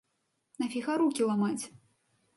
[0.63, 1.63] На фіга рукі ламаць?